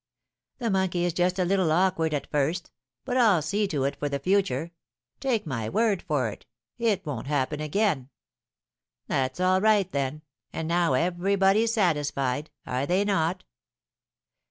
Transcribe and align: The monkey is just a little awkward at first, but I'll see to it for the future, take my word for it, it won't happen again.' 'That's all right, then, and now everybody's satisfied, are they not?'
The 0.57 0.71
monkey 0.71 1.05
is 1.05 1.13
just 1.13 1.37
a 1.37 1.45
little 1.45 1.71
awkward 1.71 2.11
at 2.15 2.31
first, 2.31 2.71
but 3.05 3.17
I'll 3.17 3.43
see 3.43 3.67
to 3.67 3.83
it 3.83 3.95
for 3.97 4.09
the 4.09 4.17
future, 4.17 4.71
take 5.19 5.45
my 5.45 5.69
word 5.69 6.01
for 6.01 6.29
it, 6.29 6.47
it 6.79 7.05
won't 7.05 7.27
happen 7.27 7.61
again.' 7.61 8.09
'That's 9.05 9.39
all 9.39 9.61
right, 9.61 9.91
then, 9.91 10.23
and 10.51 10.67
now 10.67 10.93
everybody's 10.95 11.73
satisfied, 11.73 12.49
are 12.65 12.87
they 12.87 13.03
not?' 13.05 13.43